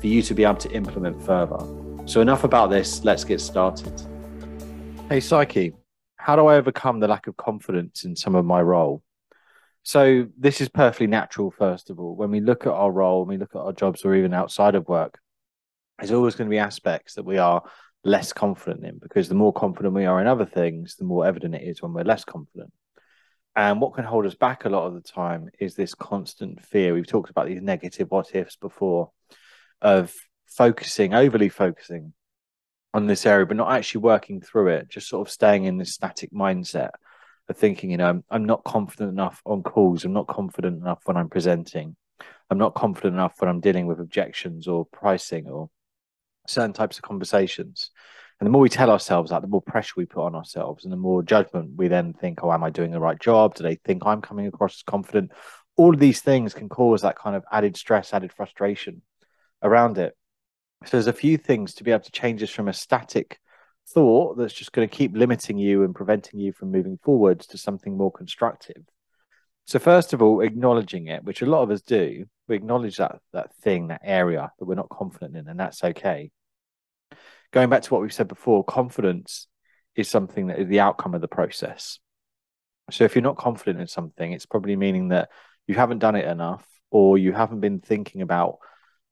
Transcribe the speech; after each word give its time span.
for 0.00 0.06
you 0.06 0.22
to 0.22 0.34
be 0.34 0.44
able 0.44 0.56
to 0.56 0.70
implement 0.72 1.22
further. 1.22 1.58
So, 2.06 2.20
enough 2.20 2.44
about 2.44 2.70
this, 2.70 3.04
let's 3.04 3.24
get 3.24 3.40
started. 3.40 3.92
Hey, 5.08 5.20
Psyche, 5.20 5.72
how 6.16 6.36
do 6.36 6.46
I 6.46 6.56
overcome 6.56 7.00
the 7.00 7.08
lack 7.08 7.26
of 7.26 7.36
confidence 7.36 8.04
in 8.04 8.16
some 8.16 8.34
of 8.34 8.44
my 8.44 8.60
role? 8.60 9.02
So, 9.82 10.28
this 10.38 10.60
is 10.60 10.68
perfectly 10.68 11.06
natural, 11.06 11.50
first 11.50 11.90
of 11.90 11.98
all. 11.98 12.14
When 12.14 12.30
we 12.30 12.40
look 12.40 12.66
at 12.66 12.72
our 12.72 12.90
role, 12.90 13.20
when 13.24 13.36
we 13.36 13.38
look 13.38 13.54
at 13.54 13.60
our 13.60 13.72
jobs, 13.72 14.04
or 14.04 14.14
even 14.14 14.34
outside 14.34 14.74
of 14.74 14.88
work, 14.88 15.18
there's 15.98 16.12
always 16.12 16.34
going 16.34 16.48
to 16.48 16.54
be 16.54 16.58
aspects 16.58 17.14
that 17.14 17.24
we 17.24 17.38
are 17.38 17.62
less 18.04 18.32
confident 18.32 18.84
in 18.84 18.98
because 18.98 19.28
the 19.28 19.34
more 19.34 19.52
confident 19.52 19.94
we 19.94 20.06
are 20.06 20.20
in 20.20 20.26
other 20.26 20.46
things, 20.46 20.96
the 20.96 21.04
more 21.04 21.26
evident 21.26 21.54
it 21.54 21.62
is 21.62 21.82
when 21.82 21.92
we're 21.92 22.04
less 22.04 22.24
confident. 22.24 22.72
And 23.56 23.80
what 23.80 23.94
can 23.94 24.04
hold 24.04 24.26
us 24.26 24.34
back 24.34 24.64
a 24.64 24.68
lot 24.68 24.86
of 24.86 24.94
the 24.94 25.00
time 25.00 25.48
is 25.58 25.74
this 25.74 25.94
constant 25.94 26.62
fear. 26.62 26.92
We've 26.92 27.06
talked 27.06 27.30
about 27.30 27.46
these 27.46 27.62
negative 27.62 28.10
what 28.10 28.34
ifs 28.34 28.54
before 28.54 29.10
of 29.82 30.12
focusing, 30.46 31.14
overly 31.14 31.48
focusing 31.48 32.12
on 32.94 33.06
this 33.06 33.26
area, 33.26 33.46
but 33.46 33.56
not 33.56 33.72
actually 33.72 34.00
working 34.00 34.40
through 34.40 34.68
it, 34.68 34.88
just 34.88 35.08
sort 35.08 35.26
of 35.26 35.32
staying 35.32 35.64
in 35.64 35.76
this 35.76 35.92
static 35.92 36.32
mindset 36.32 36.90
of 37.48 37.56
thinking, 37.56 37.90
you 37.90 37.96
know, 37.96 38.08
I'm, 38.08 38.24
I'm 38.30 38.44
not 38.44 38.64
confident 38.64 39.10
enough 39.10 39.40
on 39.44 39.62
calls, 39.62 40.04
I'm 40.04 40.12
not 40.12 40.26
confident 40.26 40.80
enough 40.80 41.00
when 41.04 41.16
I'm 41.16 41.28
presenting, 41.28 41.94
I'm 42.50 42.58
not 42.58 42.74
confident 42.74 43.14
enough 43.14 43.34
when 43.38 43.48
I'm 43.48 43.60
dealing 43.60 43.86
with 43.86 44.00
objections 44.00 44.66
or 44.66 44.86
pricing 44.86 45.48
or 45.48 45.68
certain 46.46 46.72
types 46.72 46.96
of 46.96 47.02
conversations. 47.02 47.90
And 48.38 48.46
the 48.46 48.50
more 48.50 48.60
we 48.60 48.68
tell 48.68 48.90
ourselves 48.90 49.30
that, 49.30 49.42
the 49.42 49.48
more 49.48 49.62
pressure 49.62 49.94
we 49.96 50.04
put 50.04 50.24
on 50.24 50.34
ourselves, 50.34 50.84
and 50.84 50.92
the 50.92 50.96
more 50.96 51.22
judgment 51.22 51.72
we 51.76 51.88
then 51.88 52.12
think, 52.12 52.40
oh, 52.42 52.52
am 52.52 52.64
I 52.64 52.70
doing 52.70 52.90
the 52.90 53.00
right 53.00 53.18
job? 53.18 53.54
Do 53.54 53.62
they 53.62 53.76
think 53.76 54.04
I'm 54.04 54.20
coming 54.20 54.46
across 54.46 54.76
as 54.76 54.82
confident? 54.82 55.32
All 55.76 55.94
of 55.94 56.00
these 56.00 56.20
things 56.20 56.52
can 56.52 56.68
cause 56.68 57.02
that 57.02 57.18
kind 57.18 57.34
of 57.34 57.44
added 57.50 57.76
stress, 57.76 58.12
added 58.12 58.32
frustration 58.32 59.02
around 59.66 59.98
it. 59.98 60.14
So 60.84 60.90
there's 60.92 61.06
a 61.06 61.12
few 61.12 61.36
things 61.36 61.74
to 61.74 61.84
be 61.84 61.90
able 61.90 62.04
to 62.04 62.10
change 62.10 62.40
this 62.40 62.50
from 62.50 62.68
a 62.68 62.72
static 62.72 63.38
thought 63.88 64.36
that's 64.36 64.54
just 64.54 64.72
going 64.72 64.88
to 64.88 64.94
keep 64.94 65.16
limiting 65.16 65.58
you 65.58 65.84
and 65.84 65.94
preventing 65.94 66.40
you 66.40 66.52
from 66.52 66.72
moving 66.72 66.98
forwards 67.02 67.46
to 67.48 67.58
something 67.58 67.96
more 67.96 68.12
constructive. 68.12 68.82
So 69.66 69.78
first 69.78 70.12
of 70.12 70.22
all, 70.22 70.40
acknowledging 70.40 71.08
it, 71.08 71.24
which 71.24 71.42
a 71.42 71.46
lot 71.46 71.62
of 71.62 71.70
us 71.70 71.82
do, 71.82 72.26
we 72.46 72.56
acknowledge 72.56 72.96
that 72.96 73.18
that 73.32 73.54
thing, 73.56 73.88
that 73.88 74.02
area 74.04 74.52
that 74.58 74.64
we're 74.64 74.76
not 74.76 74.88
confident 74.88 75.36
in, 75.36 75.48
and 75.48 75.58
that's 75.58 75.82
okay. 75.82 76.30
Going 77.52 77.68
back 77.68 77.82
to 77.82 77.92
what 77.92 78.02
we've 78.02 78.12
said 78.12 78.28
before, 78.28 78.64
confidence 78.64 79.48
is 79.96 80.08
something 80.08 80.48
that 80.48 80.60
is 80.60 80.68
the 80.68 80.80
outcome 80.80 81.14
of 81.14 81.20
the 81.20 81.28
process. 81.28 81.98
So 82.90 83.04
if 83.04 83.14
you're 83.14 83.22
not 83.22 83.38
confident 83.38 83.80
in 83.80 83.88
something, 83.88 84.32
it's 84.32 84.46
probably 84.46 84.76
meaning 84.76 85.08
that 85.08 85.30
you 85.66 85.74
haven't 85.74 85.98
done 85.98 86.14
it 86.14 86.26
enough, 86.26 86.64
or 86.90 87.18
you 87.18 87.32
haven't 87.32 87.60
been 87.60 87.80
thinking 87.80 88.22
about 88.22 88.58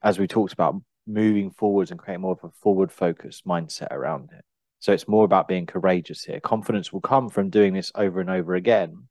as 0.04 0.18
we 0.18 0.28
talked 0.28 0.52
about, 0.52 0.76
moving 1.06 1.50
forwards 1.50 1.90
and 1.90 1.98
creating 1.98 2.20
more 2.20 2.32
of 2.32 2.44
a 2.44 2.50
forward 2.62 2.92
focused 2.92 3.46
mindset 3.46 3.90
around 3.90 4.30
it. 4.32 4.44
So 4.78 4.92
it's 4.92 5.08
more 5.08 5.24
about 5.24 5.48
being 5.48 5.66
courageous 5.66 6.24
here. 6.24 6.40
Confidence 6.40 6.92
will 6.92 7.00
come 7.00 7.30
from 7.30 7.48
doing 7.48 7.72
this 7.72 7.90
over 7.94 8.20
and 8.20 8.28
over 8.28 8.54
again. 8.54 9.08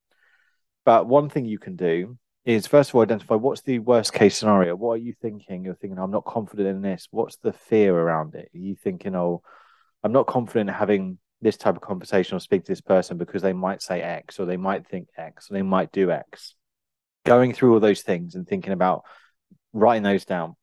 But 0.85 1.07
one 1.07 1.29
thing 1.29 1.45
you 1.45 1.57
can 1.57 1.75
do 1.75 2.17
is 2.45 2.67
first 2.67 2.91
of 2.91 2.95
all 2.95 3.01
identify 3.01 3.35
what's 3.35 3.61
the 3.61 3.79
worst 3.79 4.13
case 4.13 4.35
scenario. 4.37 4.75
What 4.75 4.91
are 4.91 4.97
you 4.97 5.13
thinking? 5.19 5.65
You're 5.65 5.75
thinking, 5.75 5.97
I'm 5.97 6.11
not 6.11 6.25
confident 6.25 6.67
in 6.67 6.81
this. 6.81 7.07
What's 7.09 7.37
the 7.37 7.53
fear 7.53 7.95
around 7.95 8.35
it? 8.35 8.49
Are 8.53 8.57
you 8.57 8.75
thinking, 8.75 9.15
oh, 9.15 9.41
I'm 10.03 10.11
not 10.11 10.27
confident 10.27 10.69
in 10.69 10.75
having 10.75 11.17
this 11.41 11.57
type 11.57 11.75
of 11.75 11.81
conversation 11.81 12.37
or 12.37 12.39
speak 12.39 12.65
to 12.65 12.71
this 12.71 12.81
person 12.81 13.17
because 13.17 13.41
they 13.41 13.53
might 13.53 13.81
say 13.81 14.01
X 14.01 14.39
or 14.39 14.45
they 14.45 14.57
might 14.57 14.87
think 14.87 15.07
X 15.17 15.49
or 15.49 15.55
they 15.55 15.61
might 15.61 15.91
do 15.91 16.11
X. 16.11 16.55
Going 17.25 17.53
through 17.53 17.73
all 17.73 17.79
those 17.79 18.01
things 18.01 18.35
and 18.35 18.47
thinking 18.47 18.73
about 18.73 19.03
writing 19.73 20.03
those 20.03 20.25
down 20.25 20.55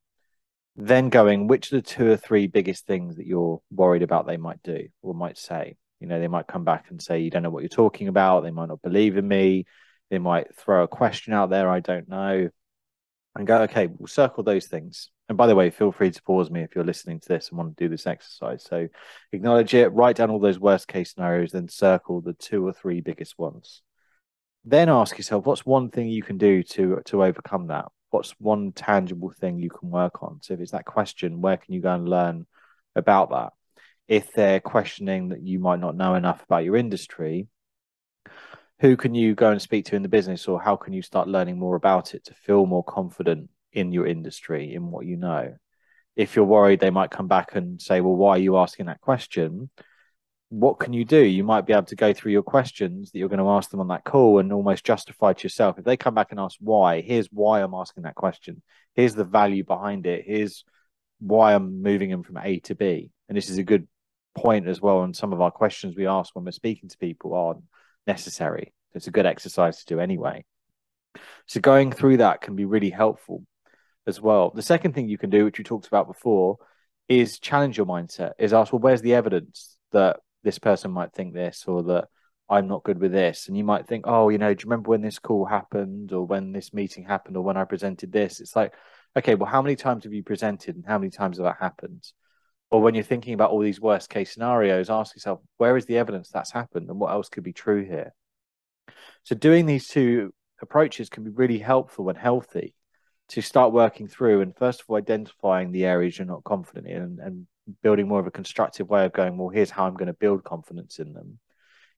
then 0.80 1.08
going 1.08 1.46
which 1.46 1.72
are 1.72 1.76
the 1.76 1.82
two 1.82 2.10
or 2.10 2.16
three 2.16 2.46
biggest 2.46 2.86
things 2.86 3.16
that 3.16 3.26
you're 3.26 3.60
worried 3.70 4.02
about 4.02 4.26
they 4.26 4.36
might 4.36 4.62
do 4.62 4.88
or 5.02 5.14
might 5.14 5.38
say? 5.38 5.76
You 6.00 6.06
know 6.06 6.18
they 6.18 6.28
might 6.28 6.46
come 6.46 6.64
back 6.64 6.86
and 6.90 7.00
say 7.00 7.20
you 7.20 7.30
don't 7.30 7.42
know 7.42 7.50
what 7.50 7.62
you're 7.62 7.68
talking 7.68 8.08
about. 8.08 8.42
They 8.42 8.50
might 8.50 8.68
not 8.68 8.82
believe 8.82 9.16
in 9.16 9.26
me. 9.26 9.66
They 10.10 10.18
might 10.18 10.56
throw 10.56 10.82
a 10.82 10.88
question 10.88 11.32
out 11.32 11.50
there 11.50 11.68
i 11.70 11.78
don't 11.78 12.08
know 12.08 12.48
and 13.36 13.46
go 13.46 13.62
okay 13.62 13.86
we'll 13.86 14.08
circle 14.08 14.42
those 14.42 14.66
things. 14.66 15.10
And 15.28 15.38
by 15.38 15.46
the 15.46 15.54
way 15.54 15.70
feel 15.70 15.92
free 15.92 16.10
to 16.10 16.22
pause 16.22 16.50
me 16.50 16.62
if 16.62 16.74
you're 16.74 16.84
listening 16.84 17.20
to 17.20 17.28
this 17.28 17.48
and 17.48 17.58
want 17.58 17.76
to 17.76 17.84
do 17.84 17.88
this 17.88 18.06
exercise. 18.06 18.64
So 18.64 18.88
acknowledge 19.32 19.74
it 19.74 19.92
write 19.92 20.16
down 20.16 20.30
all 20.30 20.40
those 20.40 20.58
worst 20.58 20.88
case 20.88 21.14
scenarios 21.14 21.52
then 21.52 21.68
circle 21.68 22.20
the 22.20 22.32
two 22.32 22.66
or 22.66 22.72
three 22.72 23.00
biggest 23.00 23.38
ones. 23.38 23.82
Then 24.64 24.88
ask 24.88 25.16
yourself 25.16 25.46
what's 25.46 25.64
one 25.64 25.90
thing 25.90 26.08
you 26.08 26.22
can 26.22 26.38
do 26.38 26.62
to 26.64 27.00
to 27.06 27.24
overcome 27.24 27.68
that 27.68 27.86
what's 28.10 28.32
one 28.38 28.72
tangible 28.72 29.30
thing 29.30 29.58
you 29.58 29.70
can 29.70 29.90
work 29.90 30.22
on? 30.22 30.40
So 30.42 30.54
if 30.54 30.60
it's 30.60 30.72
that 30.72 30.84
question, 30.84 31.40
where 31.40 31.56
can 31.56 31.74
you 31.74 31.80
go 31.80 31.94
and 31.94 32.08
learn 32.08 32.46
about 32.94 33.30
that? 33.30 33.52
If 34.08 34.32
they're 34.32 34.60
questioning 34.60 35.28
that 35.28 35.42
you 35.42 35.58
might 35.58 35.80
not 35.80 35.96
know 35.96 36.14
enough 36.14 36.42
about 36.42 36.64
your 36.64 36.76
industry, 36.76 37.48
who 38.80 38.96
can 38.96 39.14
you 39.14 39.34
go 39.34 39.50
and 39.50 39.62
speak 39.62 39.84
to 39.86 39.96
in 39.96 40.02
the 40.02 40.08
business 40.08 40.48
or 40.48 40.60
how 40.60 40.74
can 40.76 40.92
you 40.92 41.02
start 41.02 41.28
learning 41.28 41.58
more 41.58 41.76
about 41.76 42.14
it 42.14 42.24
to 42.24 42.34
feel 42.34 42.66
more 42.66 42.84
confident 42.84 43.50
in 43.72 43.92
your 43.92 44.06
industry, 44.06 44.74
in 44.74 44.90
what 44.90 45.06
you 45.06 45.16
know? 45.16 45.54
If 46.16 46.34
you're 46.34 46.44
worried 46.44 46.80
they 46.80 46.90
might 46.90 47.10
come 47.10 47.28
back 47.28 47.54
and 47.54 47.80
say, 47.80 48.00
well, 48.00 48.16
why 48.16 48.30
are 48.32 48.38
you 48.38 48.56
asking 48.56 48.86
that 48.86 49.00
question? 49.00 49.70
What 50.50 50.80
can 50.80 50.92
you 50.92 51.04
do? 51.04 51.24
You 51.24 51.44
might 51.44 51.64
be 51.64 51.72
able 51.72 51.84
to 51.84 51.96
go 51.96 52.12
through 52.12 52.32
your 52.32 52.42
questions 52.42 53.10
that 53.10 53.18
you're 53.18 53.28
going 53.28 53.38
to 53.38 53.50
ask 53.50 53.70
them 53.70 53.80
on 53.80 53.88
that 53.88 54.04
call 54.04 54.40
and 54.40 54.52
almost 54.52 54.84
justify 54.84 55.32
to 55.32 55.44
yourself. 55.44 55.78
If 55.78 55.84
they 55.84 55.96
come 55.96 56.14
back 56.14 56.32
and 56.32 56.40
ask 56.40 56.56
why, 56.60 57.00
here's 57.00 57.28
why 57.28 57.62
I'm 57.62 57.72
asking 57.72 58.02
that 58.02 58.16
question. 58.16 58.60
Here's 58.94 59.14
the 59.14 59.24
value 59.24 59.64
behind 59.64 60.06
it. 60.06 60.24
Here's 60.26 60.64
why 61.20 61.54
I'm 61.54 61.82
moving 61.82 62.10
them 62.10 62.24
from 62.24 62.36
A 62.36 62.58
to 62.60 62.74
B. 62.74 63.10
And 63.28 63.38
this 63.38 63.48
is 63.48 63.58
a 63.58 63.62
good 63.62 63.86
point 64.34 64.66
as 64.66 64.80
well. 64.80 65.02
And 65.02 65.14
some 65.14 65.32
of 65.32 65.40
our 65.40 65.52
questions 65.52 65.94
we 65.96 66.08
ask 66.08 66.34
when 66.34 66.44
we're 66.44 66.50
speaking 66.50 66.88
to 66.88 66.98
people 66.98 67.34
are 67.34 67.54
necessary. 68.08 68.74
It's 68.92 69.06
a 69.06 69.12
good 69.12 69.26
exercise 69.26 69.78
to 69.78 69.86
do 69.86 70.00
anyway. 70.00 70.44
So 71.46 71.60
going 71.60 71.92
through 71.92 72.16
that 72.18 72.40
can 72.40 72.56
be 72.56 72.64
really 72.64 72.90
helpful 72.90 73.44
as 74.08 74.20
well. 74.20 74.50
The 74.50 74.62
second 74.62 74.94
thing 74.94 75.08
you 75.08 75.18
can 75.18 75.30
do, 75.30 75.44
which 75.44 75.58
we 75.58 75.64
talked 75.64 75.86
about 75.86 76.08
before, 76.08 76.56
is 77.08 77.38
challenge 77.38 77.76
your 77.76 77.86
mindset. 77.86 78.32
Is 78.40 78.52
ask, 78.52 78.72
well, 78.72 78.80
where's 78.80 79.02
the 79.02 79.14
evidence 79.14 79.76
that 79.92 80.18
this 80.42 80.58
person 80.58 80.90
might 80.90 81.12
think 81.12 81.34
this 81.34 81.64
or 81.66 81.82
that 81.84 82.08
I'm 82.48 82.66
not 82.66 82.82
good 82.82 82.98
with 82.98 83.12
this. 83.12 83.46
And 83.46 83.56
you 83.56 83.64
might 83.64 83.86
think, 83.86 84.06
oh, 84.08 84.28
you 84.28 84.38
know, 84.38 84.52
do 84.52 84.62
you 84.62 84.68
remember 84.68 84.90
when 84.90 85.02
this 85.02 85.18
call 85.18 85.44
happened 85.44 86.12
or 86.12 86.26
when 86.26 86.52
this 86.52 86.74
meeting 86.74 87.04
happened 87.04 87.36
or 87.36 87.44
when 87.44 87.56
I 87.56 87.64
presented 87.64 88.10
this? 88.10 88.40
It's 88.40 88.56
like, 88.56 88.74
okay, 89.16 89.36
well, 89.36 89.50
how 89.50 89.62
many 89.62 89.76
times 89.76 90.04
have 90.04 90.12
you 90.12 90.24
presented 90.24 90.74
and 90.74 90.84
how 90.84 90.98
many 90.98 91.10
times 91.10 91.38
have 91.38 91.44
that 91.44 91.58
happened? 91.60 92.04
Or 92.70 92.80
when 92.80 92.94
you're 92.94 93.04
thinking 93.04 93.34
about 93.34 93.50
all 93.50 93.60
these 93.60 93.80
worst 93.80 94.10
case 94.10 94.32
scenarios, 94.32 94.90
ask 94.90 95.14
yourself, 95.14 95.40
where 95.58 95.76
is 95.76 95.86
the 95.86 95.98
evidence 95.98 96.30
that's 96.30 96.52
happened 96.52 96.88
and 96.88 96.98
what 96.98 97.12
else 97.12 97.28
could 97.28 97.44
be 97.44 97.52
true 97.52 97.84
here? 97.84 98.14
So 99.24 99.34
doing 99.34 99.66
these 99.66 99.88
two 99.88 100.32
approaches 100.62 101.08
can 101.08 101.24
be 101.24 101.30
really 101.30 101.58
helpful 101.58 102.08
and 102.08 102.18
healthy 102.18 102.74
to 103.28 103.40
start 103.40 103.72
working 103.72 104.08
through 104.08 104.40
and 104.40 104.56
first 104.56 104.80
of 104.80 104.86
all 104.88 104.96
identifying 104.96 105.70
the 105.70 105.84
areas 105.84 106.18
you're 106.18 106.26
not 106.26 106.44
confident 106.44 106.88
in 106.88 107.00
and, 107.02 107.18
and 107.20 107.46
building 107.82 108.08
more 108.08 108.20
of 108.20 108.26
a 108.26 108.30
constructive 108.30 108.88
way 108.88 109.04
of 109.04 109.12
going, 109.12 109.36
well, 109.36 109.48
here's 109.48 109.70
how 109.70 109.86
I'm 109.86 109.94
going 109.94 110.06
to 110.06 110.12
build 110.12 110.44
confidence 110.44 110.98
in 110.98 111.12
them. 111.12 111.38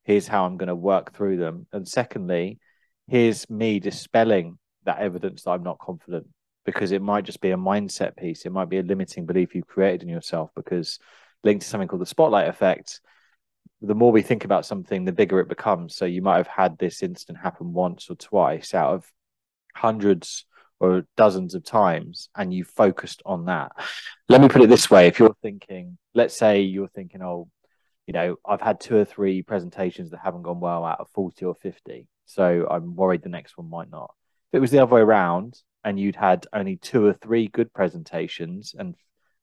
Here's 0.05 0.27
how 0.27 0.45
I'm 0.45 0.57
going 0.57 0.69
to 0.69 0.75
work 0.75 1.15
through 1.15 1.37
them. 1.37 1.67
And 1.73 1.87
secondly, 1.87 2.59
here's 3.07 3.49
me 3.49 3.79
dispelling 3.79 4.59
that 4.85 4.99
evidence 4.99 5.43
that 5.43 5.51
I'm 5.51 5.63
not 5.63 5.79
confident 5.79 6.27
because 6.65 6.93
it 6.93 7.03
might 7.03 7.25
just 7.25 7.41
be 7.41 7.51
a 7.51 7.57
mindset 7.57 8.17
piece. 8.17 8.45
It 8.45 8.53
might 8.53 8.69
be 8.69 8.79
a 8.79 8.83
limiting 8.83 9.27
belief 9.27 9.55
you've 9.55 9.67
created 9.67 10.03
in 10.03 10.09
yourself 10.09 10.51
because 10.55 10.99
linked 11.45 11.63
to 11.63 11.69
something 11.69 11.89
called 11.89 12.03
the 12.03 12.07
spotlight 12.07 12.49
effect. 12.49 13.01
The 13.81 13.95
more 13.95 14.13
we 14.13 14.23
think 14.23 14.45
about 14.45 14.67
something, 14.67 15.05
the 15.05 15.13
bigger 15.13 15.41
it 15.41 15.49
becomes. 15.49 15.97
So 15.97 16.05
you 16.05 16.23
might 16.23 16.37
have 16.37 16.47
had 16.47 16.79
this 16.79 17.03
incident 17.03 17.39
happen 17.39 17.73
once 17.73 18.09
or 18.11 18.15
twice 18.15 18.75
out 18.75 18.95
of 18.95 19.13
hundreds 19.75 20.45
or 20.82 21.06
dozens 21.17 21.55
of 21.55 21.64
times 21.64 22.29
and 22.37 22.52
you 22.52 22.64
focused 22.64 23.23
on 23.25 23.44
that. 23.44 23.70
Let 24.29 24.40
me 24.40 24.49
put 24.49 24.62
it 24.62 24.69
this 24.69 24.90
way 24.90 25.06
if 25.06 25.20
you're 25.20 25.37
thinking, 25.40 25.96
let's 26.12 26.37
say 26.37 26.62
you're 26.62 26.88
thinking, 26.88 27.23
oh, 27.23 27.49
you 28.08 28.12
know, 28.12 28.37
I've 28.44 28.61
had 28.61 28.81
two 28.81 28.96
or 28.96 29.05
three 29.05 29.43
presentations 29.43 30.11
that 30.11 30.20
haven't 30.25 30.43
gone 30.43 30.58
well 30.58 30.84
out 30.84 30.99
of 30.99 31.08
40 31.14 31.44
or 31.44 31.55
50. 31.55 32.08
So 32.26 32.67
I'm 32.69 32.96
worried 32.96 33.23
the 33.23 33.29
next 33.29 33.56
one 33.56 33.70
might 33.70 33.93
not. 33.93 34.12
If 34.52 34.56
it 34.56 34.61
was 34.61 34.73
the 34.73 34.81
other 34.81 34.93
way 34.93 35.02
around 35.02 35.56
and 35.84 36.00
you'd 36.00 36.17
had 36.17 36.49
only 36.52 36.79
two 36.79 37.06
or 37.06 37.12
three 37.12 37.46
good 37.46 37.73
presentations 37.73 38.75
and 38.76 38.96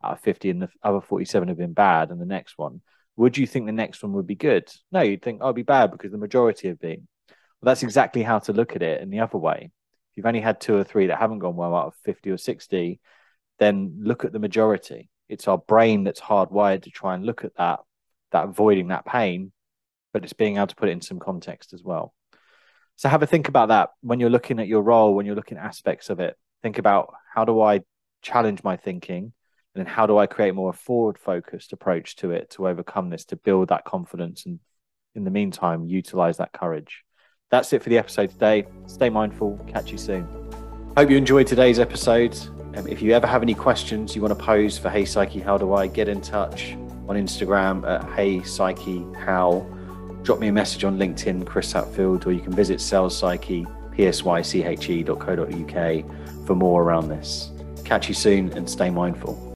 out 0.04 0.14
of 0.14 0.20
50 0.20 0.50
and 0.50 0.62
the 0.64 0.70
other 0.84 1.00
47 1.00 1.48
have 1.48 1.58
been 1.58 1.72
bad 1.72 2.10
and 2.10 2.20
the 2.20 2.26
next 2.26 2.58
one, 2.58 2.82
would 3.16 3.38
you 3.38 3.48
think 3.48 3.66
the 3.66 3.72
next 3.72 4.04
one 4.04 4.12
would 4.12 4.28
be 4.28 4.36
good? 4.36 4.70
No, 4.92 5.00
you'd 5.02 5.22
think, 5.22 5.40
oh, 5.42 5.48
it'd 5.48 5.56
be 5.56 5.64
bad 5.64 5.92
because 5.92 6.12
the 6.12 6.18
majority 6.18 6.68
have 6.68 6.82
been. 6.82 7.08
Well, 7.30 7.72
that's 7.72 7.84
exactly 7.84 8.24
how 8.24 8.40
to 8.40 8.54
look 8.54 8.76
at 8.76 8.84
it 8.84 9.02
in 9.02 9.10
the 9.10 9.22
other 9.22 9.38
way. 9.38 9.72
You've 10.20 10.26
only 10.26 10.42
had 10.42 10.60
two 10.60 10.76
or 10.76 10.84
three 10.84 11.08
that 11.08 11.18
haven't 11.18 11.40
gone 11.40 11.56
well 11.56 11.74
out 11.74 11.88
of 11.88 11.96
50 12.04 12.30
or 12.32 12.38
60, 12.38 13.00
then 13.58 14.02
look 14.02 14.26
at 14.26 14.34
the 14.34 14.40
majority. 14.40 15.10
It's 15.30 15.48
our 15.48 15.58
brain 15.58 16.04
that's 16.04 16.20
hardwired 16.20 16.84
to 16.84 16.90
try 16.90 17.16
and 17.16 17.26
look 17.26 17.46
at 17.46 17.56
that, 17.56 17.80
that 18.34 18.44
avoiding 18.44 18.90
that 18.90 19.06
pain, 19.06 19.54
but 20.12 20.26
it's 20.26 20.34
being 20.34 20.58
able 20.58 20.68
to 20.68 20.76
put 20.76 20.90
it 20.90 20.92
in 20.92 21.00
some 21.00 21.20
context 21.20 21.72
as 21.72 21.82
well. 21.82 22.14
So 22.98 23.08
have 23.08 23.24
a 23.24 23.28
think 23.28 23.48
about 23.48 23.70
that 23.70 23.92
when 24.02 24.20
you're 24.20 24.30
looking 24.30 24.60
at 24.60 24.68
your 24.68 24.82
role, 24.82 25.16
when 25.16 25.26
you're 25.26 25.36
looking 25.36 25.58
at 25.58 25.64
aspects 25.64 26.10
of 26.10 26.20
it. 26.20 26.36
Think 26.62 26.80
about 26.80 27.14
how 27.34 27.46
do 27.46 27.62
I 27.62 27.80
challenge 28.22 28.62
my 28.62 28.76
thinking? 28.76 29.32
And 29.74 29.86
then 29.86 29.94
how 29.94 30.06
do 30.06 30.18
I 30.18 30.26
create 30.28 30.54
more 30.54 30.74
forward 30.74 31.18
focused 31.18 31.72
approach 31.72 32.18
to 32.18 32.32
it 32.32 32.50
to 32.50 32.68
overcome 32.68 33.10
this, 33.10 33.24
to 33.26 33.38
build 33.38 33.70
that 33.70 33.86
confidence 33.86 34.46
and 34.46 34.60
in 35.16 35.24
the 35.24 35.32
meantime, 35.32 35.86
utilize 35.86 36.38
that 36.38 36.52
courage. 36.52 37.04
That's 37.50 37.74
it 37.74 37.82
for 37.82 37.90
the 37.90 37.98
episode 37.98 38.30
today. 38.30 38.68
Stay 38.86 39.10
mindful. 39.10 39.58
Catch 39.68 39.92
you 39.92 39.98
soon. 39.98 40.28
Hope 40.96 41.10
you 41.10 41.18
enjoyed 41.18 41.48
today's 41.48 41.80
episode. 41.80 42.38
Um, 42.76 42.88
if 42.88 43.02
you 43.02 43.14
ever 43.14 43.26
have 43.26 43.42
any 43.42 43.56
questions 43.56 44.16
you 44.16 44.22
want 44.22 44.38
to 44.38 44.44
pose 44.44 44.78
for 44.78 44.90
Hey 44.90 45.06
Psyche, 45.06 45.40
how 45.40 45.58
do 45.58 45.74
I 45.74 45.88
get 45.88 46.08
in 46.08 46.22
touch 46.22 46.74
on 47.08 47.16
Instagram 47.16 47.90
at 47.90 48.04
Hey 48.14 48.44
Psyche 48.44 49.04
How? 49.18 49.66
Drop 50.22 50.40
me 50.40 50.50
a 50.50 50.52
message 50.52 50.84
on 50.84 51.00
LinkedIn, 51.00 51.48
Chris 51.48 51.72
Hatfield, 51.72 52.28
or 52.28 52.32
you 52.32 52.42
can 52.42 52.54
visit 52.54 52.80
Sales 52.80 53.18
Psyche, 53.18 53.66
psyche.co.uk 53.98 55.26
for 56.46 56.56
more 56.56 56.84
around 56.84 57.08
this. 57.08 57.52
Catch 57.84 58.10
you 58.10 58.14
soon 58.14 58.52
and 58.54 58.70
stay 58.70 58.92
mindful. 58.92 59.46